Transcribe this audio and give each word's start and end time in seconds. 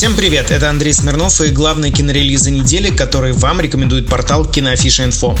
Всем 0.00 0.16
привет, 0.16 0.50
это 0.50 0.70
Андрей 0.70 0.94
Смирнов 0.94 1.42
и 1.42 1.50
главные 1.50 1.92
кинорелизы 1.92 2.50
недели, 2.50 2.88
которые 2.88 3.34
вам 3.34 3.60
рекомендует 3.60 4.08
портал 4.08 4.46
Киноафиша 4.46 5.04
Инфо. 5.04 5.36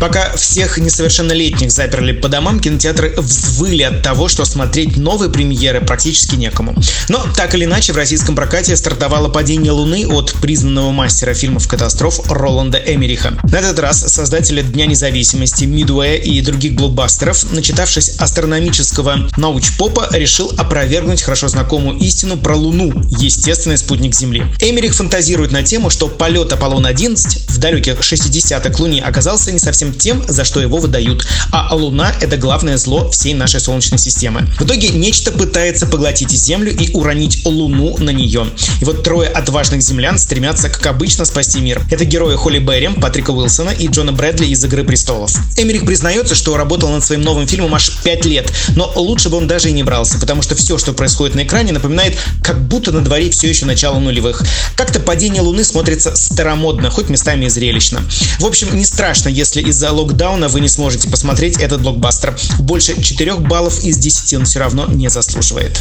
Пока 0.00 0.36
всех 0.36 0.78
несовершеннолетних 0.78 1.72
заперли 1.72 2.12
по 2.12 2.28
домам, 2.28 2.60
кинотеатры 2.60 3.14
взвыли 3.16 3.82
от 3.82 4.02
того, 4.02 4.28
что 4.28 4.44
смотреть 4.44 4.96
новые 4.96 5.28
премьеры 5.28 5.80
практически 5.80 6.36
некому. 6.36 6.76
Но 7.08 7.24
так 7.34 7.54
или 7.54 7.64
иначе 7.64 7.92
в 7.92 7.96
российском 7.96 8.36
прокате 8.36 8.76
стартовало 8.76 9.28
«Падение 9.28 9.72
Луны» 9.72 10.06
от 10.06 10.34
признанного 10.34 10.92
мастера 10.92 11.34
фильмов 11.34 11.66
катастроф 11.66 12.30
Роланда 12.30 12.78
Эмериха. 12.78 13.38
На 13.50 13.56
этот 13.56 13.80
раз 13.80 14.04
создатели 14.12 14.62
Дня 14.62 14.86
независимости, 14.86 15.64
Мидуэя 15.64 16.16
и 16.16 16.40
других 16.42 16.74
блокбастеров, 16.74 17.50
начитавшись 17.52 18.10
астрономического 18.18 19.28
науч-попа, 19.36 20.10
решил 20.12 20.52
опровергнуть 20.56 21.22
хорошо 21.22 21.48
знакомую 21.48 21.98
истину 21.98 22.36
про 22.36 22.54
Луну, 22.54 22.92
естественный 23.18 23.77
спутник 23.78 24.14
Земли. 24.14 24.44
Эмерих 24.60 24.94
фантазирует 24.94 25.52
на 25.52 25.62
тему, 25.62 25.90
что 25.90 26.08
полет 26.08 26.52
Аполлон-11 26.52 27.52
в 27.52 27.58
далеких 27.58 28.00
60-х 28.00 28.70
к 28.70 28.78
Луне 28.78 29.02
оказался 29.02 29.52
не 29.52 29.58
совсем 29.58 29.92
тем, 29.92 30.22
за 30.26 30.44
что 30.44 30.60
его 30.60 30.78
выдают, 30.78 31.26
а 31.50 31.74
Луна— 31.74 32.12
это 32.20 32.36
главное 32.36 32.76
зло 32.76 33.10
всей 33.10 33.34
нашей 33.34 33.60
Солнечной 33.60 33.98
системы. 33.98 34.46
В 34.58 34.64
итоге 34.64 34.90
нечто 34.90 35.30
пытается 35.30 35.86
поглотить 35.86 36.30
Землю 36.30 36.72
и 36.72 36.92
уронить 36.92 37.44
Луну 37.44 37.96
на 37.98 38.10
нее. 38.10 38.46
И 38.80 38.84
вот 38.84 39.02
трое 39.02 39.28
отважных 39.28 39.82
землян 39.82 40.18
стремятся, 40.18 40.68
как 40.68 40.86
обычно, 40.86 41.24
спасти 41.24 41.60
мир. 41.60 41.82
Это 41.90 42.04
герои 42.04 42.36
Холли 42.36 42.58
Берри, 42.58 42.88
Патрика 42.88 43.30
Уилсона 43.30 43.70
и 43.70 43.88
Джона 43.88 44.12
Брэдли 44.12 44.46
из 44.46 44.64
«Игры 44.64 44.84
престолов». 44.84 45.32
Эмерик 45.56 45.86
признается, 45.86 46.34
что 46.34 46.56
работал 46.56 46.90
над 46.90 47.04
своим 47.04 47.22
новым 47.22 47.46
фильмом 47.46 47.74
аж 47.74 47.90
5 48.02 48.24
лет, 48.26 48.52
но 48.76 48.92
лучше 48.96 49.28
бы 49.28 49.36
он 49.36 49.46
даже 49.46 49.68
и 49.70 49.72
не 49.72 49.82
брался, 49.82 50.18
потому 50.18 50.42
что 50.42 50.54
все, 50.54 50.78
что 50.78 50.92
происходит 50.92 51.34
на 51.34 51.42
экране, 51.42 51.72
напоминает, 51.72 52.16
как 52.42 52.60
будто 52.66 52.92
на 52.92 53.00
дворе 53.00 53.30
все 53.30 53.48
еще 53.48 53.66
начало 53.68 54.00
нулевых. 54.00 54.42
Как-то 54.74 54.98
падение 54.98 55.42
Луны 55.42 55.62
смотрится 55.62 56.16
старомодно, 56.16 56.90
хоть 56.90 57.08
местами 57.08 57.44
и 57.44 57.48
зрелищно. 57.48 58.02
В 58.40 58.46
общем, 58.46 58.76
не 58.76 58.84
страшно, 58.84 59.28
если 59.28 59.62
из-за 59.62 59.92
локдауна 59.92 60.48
вы 60.48 60.60
не 60.60 60.68
сможете 60.68 61.08
посмотреть 61.08 61.58
этот 61.58 61.82
блокбастер. 61.82 62.36
Больше 62.58 63.00
4 63.00 63.36
баллов 63.36 63.84
из 63.84 63.98
10 63.98 64.34
он 64.34 64.44
все 64.44 64.58
равно 64.58 64.86
не 64.86 65.08
заслуживает. 65.08 65.80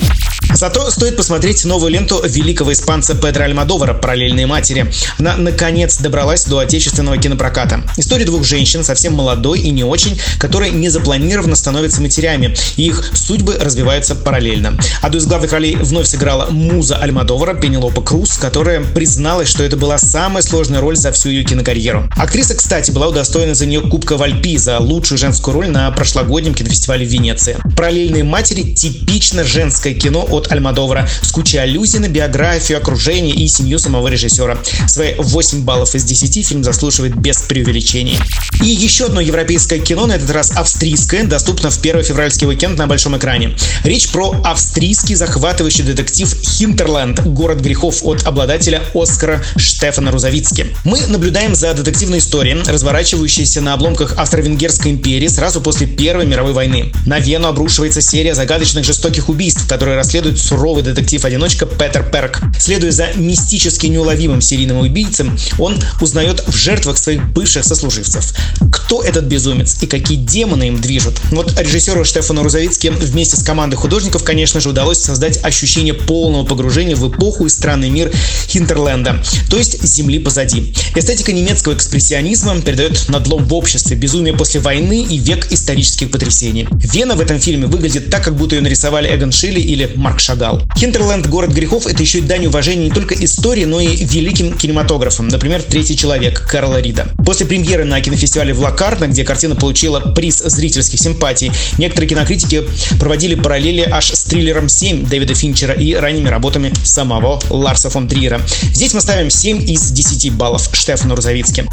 Зато 0.54 0.90
стоит 0.92 1.18
посмотреть 1.18 1.66
новую 1.66 1.92
ленту 1.92 2.22
великого 2.24 2.74
испанца 2.74 3.16
Педро 3.16 3.46
Альмадовара 3.46 3.94
«Параллельные 3.94 4.48
матери». 4.48 4.92
Она, 5.18 5.36
наконец, 5.38 5.98
добралась 5.98 6.46
до 6.46 6.60
отечественного 6.60 7.18
кинопроката. 7.18 7.84
История 7.98 8.26
двух 8.26 8.44
женщин, 8.44 8.84
совсем 8.84 9.14
молодой 9.14 9.60
и 9.60 9.72
не 9.72 9.84
очень, 9.84 10.20
которые 10.40 10.72
незапланированно 10.72 11.56
становятся 11.56 12.02
матерями, 12.02 12.56
и 12.76 12.88
их 12.88 13.12
судьбы 13.14 13.58
развиваются 13.60 14.16
параллельно. 14.16 14.78
Одну 15.02 15.20
из 15.20 15.26
главных 15.26 15.52
ролей 15.52 15.76
вновь 15.76 16.08
сыграла 16.08 16.48
муза 16.50 16.98
Альмадовара 16.98 17.54
Пенелопа 17.78 18.02
Круз, 18.02 18.40
которая 18.40 18.84
призналась, 18.84 19.48
что 19.50 19.64
это 19.64 19.78
была 19.78 20.00
самая 20.00 20.42
сложная 20.42 20.82
роль 20.82 20.96
за 20.96 21.12
всю 21.12 21.30
ее 21.30 21.44
кинокарьеру. 21.44 22.10
Актриса, 22.18 22.56
кстати, 22.56 22.90
была 22.90 23.08
удостоена 23.08 23.54
за 23.54 23.68
нее 23.68 23.82
Кубка 23.82 24.18
Вальпи 24.18 24.58
за 24.58 24.80
лучшую 24.80 25.20
женскую 25.20 25.54
роль 25.54 25.70
на 25.70 25.92
прошлогоднем 25.92 26.56
кинофестивале 26.56 27.06
в 27.06 27.10
Венеции. 27.10 27.56
«Параллельные 27.76 28.24
матери»— 28.24 28.74
типично 28.74 29.44
женское 29.44 29.94
кино 29.94 30.26
от 30.28 30.52
Альмадовара 30.52 31.08
с 31.22 31.32
кучей 31.32 31.60
аллюзий 31.60 32.00
на 32.00 32.10
биографию, 32.10 32.80
окружение 32.80 33.36
и 33.36 33.48
семью 33.48 33.78
самого 33.78 34.08
режиссера. 34.08 34.58
Свои 34.88 35.14
8 35.20 35.62
баллов 35.62 35.94
из 35.94 36.04
10 36.04 36.48
фильм 36.48 36.64
заслуживает 36.64 37.16
без 37.16 37.44
преувеличений. 37.44 38.18
И 38.64 38.70
еще 38.70 39.06
одно 39.06 39.22
европейское 39.22 39.78
кино, 39.78 40.08
на 40.08 40.14
этот 40.14 40.32
раз 40.32 40.52
австрийское, 40.56 41.26
доступно 41.26 41.70
в 41.70 41.78
первый 41.78 42.04
февральский 42.04 42.48
уикенд 42.48 42.76
на 42.80 42.88
большом 42.88 43.16
экране. 43.18 43.56
Речь 43.84 44.10
про 44.10 44.36
австрийский 44.44 45.14
захватывающий 45.14 45.84
детектив 45.84 46.34
«Хинтерленд. 46.42 47.20
Город 47.28 47.62
грехов» 47.68 48.04
от 48.04 48.26
обладателя 48.26 48.82
Оскара 48.94 49.44
Штефана 49.58 50.12
Рузовицки. 50.12 50.68
Мы 50.86 51.00
наблюдаем 51.08 51.54
за 51.54 51.74
детективной 51.74 52.20
историей, 52.20 52.64
разворачивающейся 52.66 53.62
на 53.62 53.74
обломках 53.74 54.14
Австро-Венгерской 54.18 54.92
империи 54.92 55.28
сразу 55.28 55.62
после 55.62 55.86
Первой 55.86 56.26
мировой 56.26 56.54
войны. 56.54 56.94
На 57.06 57.20
Вену 57.20 57.48
обрушивается 57.48 58.02
серия 58.02 58.36
загадочных 58.36 58.86
жестоких 58.86 59.30
убийств, 59.30 59.68
которые 59.68 59.98
расследует 59.98 60.40
суровый 60.40 60.84
детектив-одиночка 60.84 61.66
Петер 61.66 62.10
Перк. 62.10 62.42
Следуя 62.60 62.92
за 62.92 63.08
мистически 63.16 63.88
неуловимым 63.88 64.42
серийным 64.42 64.78
убийцем, 64.78 65.38
он 65.60 65.78
узнает 66.00 66.44
в 66.48 66.56
жертвах 66.56 66.98
своих 66.98 67.28
бывших 67.34 67.66
сослуживцев. 67.66 68.34
Кто 68.72 69.04
этот 69.04 69.26
безумец 69.26 69.78
и 69.82 69.88
какие 69.88 70.18
демоны 70.18 70.70
им 70.70 70.80
движут? 70.80 71.16
Вот 71.32 71.60
режиссеру 71.60 72.06
Штефану 72.06 72.44
Розовицке 72.44 72.92
вместе 72.92 73.36
с 73.36 73.44
командой 73.44 73.76
художников, 73.76 74.24
конечно 74.24 74.60
же, 74.60 74.70
удалось 74.70 75.00
создать 75.00 75.44
ощущение 75.44 75.94
полного 75.94 76.46
погружения 76.46 76.96
в 76.96 77.10
эпоху 77.10 77.46
и 77.46 77.50
странный 77.58 77.90
мир 77.90 78.12
Хинтерленда, 78.48 79.22
то 79.50 79.58
есть 79.58 79.84
земли 79.84 80.20
позади. 80.20 80.74
Эстетика 80.96 81.34
немецкого 81.34 81.74
экспрессионизма 81.74 82.62
передает 82.62 83.10
надлом 83.10 83.46
в 83.46 83.54
обществе, 83.54 83.98
безумие 83.98 84.34
после 84.34 84.62
войны 84.62 85.04
и 85.04 85.18
век 85.18 85.52
исторических 85.52 86.12
потрясений. 86.12 86.68
Вена 86.72 87.16
в 87.16 87.22
этом 87.22 87.40
фильме 87.40 87.68
выглядит 87.68 88.10
так, 88.10 88.24
как 88.24 88.36
будто 88.36 88.56
ее 88.56 88.62
нарисовали 88.62 89.14
Эгон 89.14 89.32
Шилли 89.32 89.60
или 89.60 89.92
Марк 89.96 90.20
Шагал. 90.20 90.62
Хинтерленд 90.78 91.28
«Город 91.28 91.52
грехов»— 91.52 91.86
это 91.88 92.02
еще 92.02 92.20
и 92.20 92.22
дань 92.22 92.46
уважения 92.46 92.86
не 92.86 92.92
только 92.92 93.16
истории, 93.16 93.66
но 93.66 93.82
и 93.82 94.06
великим 94.06 94.54
кинематографам, 94.54 95.28
например, 95.28 95.64
«Третий 95.64 95.98
человек» 95.98 96.48
Карла 96.48 96.80
Рида. 96.80 97.08
После 97.26 97.46
премьеры 97.46 97.86
на 97.86 98.00
кинофестивале 98.02 98.54
в 98.54 98.60
Лакарно, 98.60 99.08
где 99.08 99.24
картина 99.24 99.56
получила 99.56 100.00
приз 100.00 100.38
зрительских 100.40 101.00
симпатий, 101.00 101.52
некоторые 101.78 102.10
кинокритики 102.10 102.64
проводили 103.00 103.36
параллели 103.36 103.82
аж 103.82 104.12
с 104.12 104.24
триллером 104.24 104.70
7 104.70 105.08
Дэвида 105.08 105.34
Финчера 105.34 105.74
и 105.74 105.94
ранними 105.94 106.30
работами 106.30 106.74
самого 106.84 107.37
Ларса 107.50 107.90
фон 107.90 108.08
Триера. 108.08 108.42
Здесь 108.74 108.94
мы 108.94 109.02
ставим 109.02 109.30
7 109.30 109.70
из 109.70 109.92
10 109.92 110.34
баллов 110.34 110.70
Штефану 110.72 111.16
Розовицки. 111.16 111.66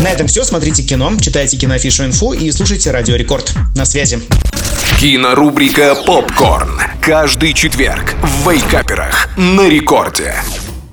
На 0.00 0.08
этом 0.08 0.26
все. 0.26 0.44
Смотрите 0.44 0.82
кино, 0.82 1.12
читайте 1.20 1.56
киноафишу 1.56 2.04
инфо 2.04 2.34
и 2.34 2.50
слушайте 2.50 2.90
Радио 2.90 3.16
Рекорд. 3.16 3.54
На 3.74 3.84
связи. 3.84 4.20
Кинорубрика 5.00 5.94
«Попкорн». 6.06 6.80
Каждый 7.00 7.52
четверг 7.52 8.14
в 8.22 8.50
Вейкаперах 8.50 9.28
на 9.36 9.68
рекорде. 9.68 10.34